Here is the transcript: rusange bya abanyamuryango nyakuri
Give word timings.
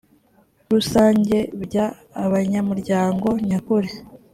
rusange 0.71 1.37
bya 1.63 1.85
abanyamuryango 2.23 3.27
nyakuri 3.49 3.89